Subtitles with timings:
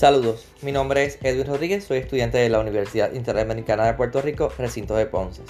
[0.00, 4.50] Saludos, mi nombre es Edwin Rodríguez, soy estudiante de la Universidad Interamericana de Puerto Rico,
[4.56, 5.42] recinto de Ponce.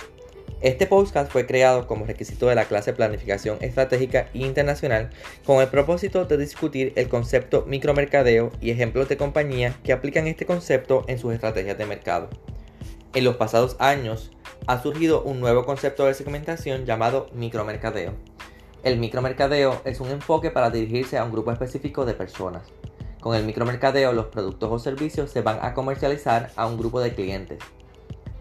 [0.60, 5.10] Este podcast fue creado como requisito de la clase Planificación Estratégica Internacional
[5.46, 10.46] con el propósito de discutir el concepto micromercadeo y ejemplos de compañías que aplican este
[10.46, 12.28] concepto en sus estrategias de mercado.
[13.14, 14.32] En los pasados años
[14.66, 18.14] ha surgido un nuevo concepto de segmentación llamado micromercadeo.
[18.82, 22.64] El micromercadeo es un enfoque para dirigirse a un grupo específico de personas.
[23.20, 27.14] Con el micromercadeo los productos o servicios se van a comercializar a un grupo de
[27.14, 27.58] clientes.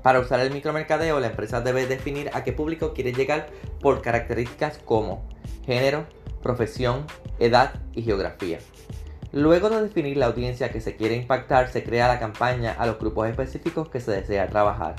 [0.01, 3.47] Para usar el micromercadeo la empresa debe definir a qué público quiere llegar
[3.81, 5.27] por características como
[5.65, 6.05] género,
[6.41, 7.05] profesión,
[7.39, 8.59] edad y geografía.
[9.33, 12.97] Luego de definir la audiencia que se quiere impactar, se crea la campaña a los
[12.97, 14.95] grupos específicos que se desea trabajar.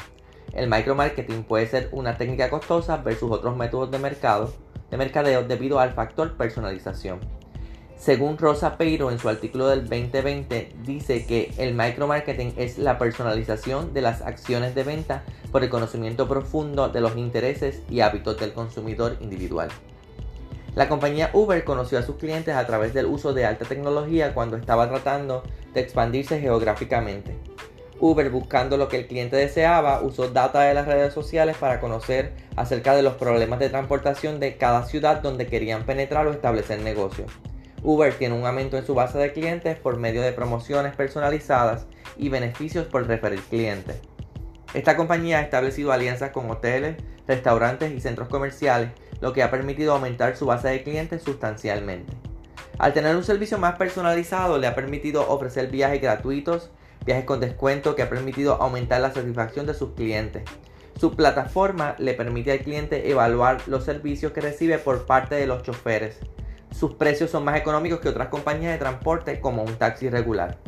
[0.53, 4.53] El micromarketing puede ser una técnica costosa versus otros métodos de mercado,
[4.91, 7.40] de mercadeo debido al factor personalización.
[8.01, 13.93] Según Rosa Peiro en su artículo del 2020, dice que el micromarketing es la personalización
[13.93, 18.55] de las acciones de venta por el conocimiento profundo de los intereses y hábitos del
[18.55, 19.69] consumidor individual.
[20.75, 24.57] La compañía Uber conoció a sus clientes a través del uso de alta tecnología cuando
[24.57, 25.43] estaba tratando
[25.75, 27.37] de expandirse geográficamente.
[27.99, 32.33] Uber, buscando lo que el cliente deseaba, usó data de las redes sociales para conocer
[32.57, 37.31] acerca de los problemas de transportación de cada ciudad donde querían penetrar o establecer negocios.
[37.83, 41.87] Uber tiene un aumento en su base de clientes por medio de promociones personalizadas
[42.17, 43.97] y beneficios por referir clientes.
[44.75, 49.95] Esta compañía ha establecido alianzas con hoteles, restaurantes y centros comerciales, lo que ha permitido
[49.95, 52.13] aumentar su base de clientes sustancialmente.
[52.79, 56.71] Al tener un servicio más personalizado, le ha permitido ofrecer viajes gratuitos,
[57.05, 60.45] viajes con descuento que ha permitido aumentar la satisfacción de sus clientes.
[60.99, 65.63] Su plataforma le permite al cliente evaluar los servicios que recibe por parte de los
[65.63, 66.21] choferes,
[66.71, 70.59] sus precios son más económicos que otras compañías de transporte como un taxi regular.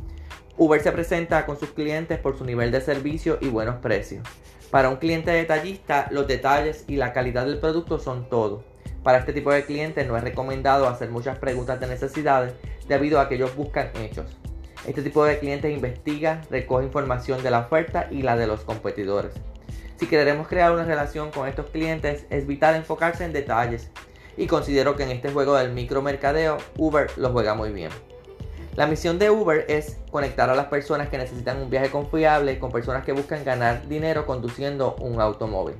[0.56, 4.26] Uber se presenta con sus clientes por su nivel de servicio y buenos precios.
[4.70, 8.64] Para un cliente detallista, los detalles y la calidad del producto son todo.
[9.02, 12.54] Para este tipo de clientes no es recomendado hacer muchas preguntas de necesidades
[12.88, 14.36] debido a que ellos buscan hechos.
[14.86, 19.32] Este tipo de clientes investiga, recoge información de la oferta y la de los competidores.
[19.96, 23.90] Si queremos crear una relación con estos clientes, es vital enfocarse en detalles
[24.36, 27.90] y considero que en este juego del micromercadeo Uber lo juega muy bien.
[28.74, 32.70] La misión de Uber es conectar a las personas que necesitan un viaje confiable con
[32.70, 35.76] personas que buscan ganar dinero conduciendo un automóvil.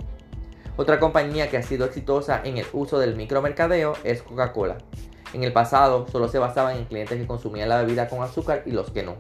[0.77, 4.79] Otra compañía que ha sido exitosa en el uso del micromercadeo es Coca-Cola.
[5.33, 8.73] En el pasado solo se basaban en clientes que consumían la bebida con azúcar y
[8.73, 9.17] los que no.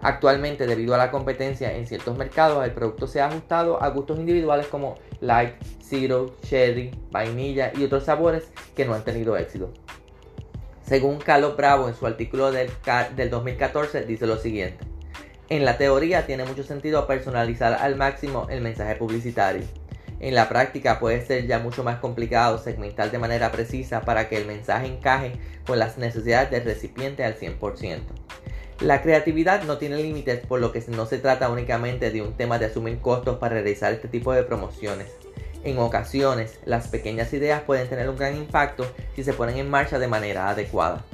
[0.00, 4.18] Actualmente, debido a la competencia en ciertos mercados, el producto se ha ajustado a gustos
[4.18, 8.44] individuales como light, zero, cherry, vainilla y otros sabores
[8.76, 9.72] que no han tenido éxito.
[10.86, 12.70] Según Carlos Bravo en su artículo del,
[13.16, 14.86] del 2014 dice lo siguiente.
[15.50, 19.64] En la teoría tiene mucho sentido personalizar al máximo el mensaje publicitario.
[20.20, 24.36] En la práctica puede ser ya mucho más complicado segmentar de manera precisa para que
[24.36, 25.32] el mensaje encaje
[25.66, 28.27] con las necesidades del recipiente al 100%.
[28.80, 32.60] La creatividad no tiene límites por lo que no se trata únicamente de un tema
[32.60, 35.08] de asumir costos para realizar este tipo de promociones.
[35.64, 39.98] En ocasiones, las pequeñas ideas pueden tener un gran impacto si se ponen en marcha
[39.98, 41.04] de manera adecuada.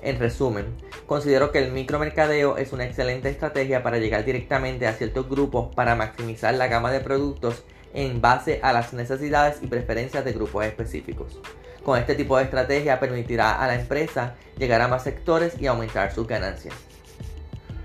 [0.00, 0.74] En resumen,
[1.06, 5.96] considero que el micromercadeo es una excelente estrategia para llegar directamente a ciertos grupos para
[5.96, 7.62] maximizar la gama de productos
[7.94, 11.40] en base a las necesidades y preferencias de grupos específicos.
[11.82, 16.12] Con este tipo de estrategia permitirá a la empresa llegar a más sectores y aumentar
[16.12, 16.74] sus ganancias.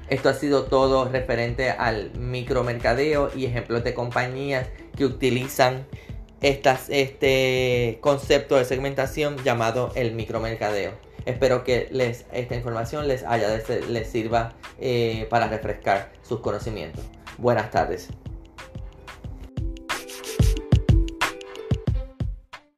[0.09, 4.67] Esto ha sido todo referente al micromercadeo y ejemplos de compañías
[4.97, 5.85] que utilizan
[6.41, 10.91] este concepto de segmentación llamado el micromercadeo.
[11.25, 11.87] Espero que
[12.33, 17.05] esta información les, haya, les sirva eh, para refrescar sus conocimientos.
[17.37, 18.09] Buenas tardes.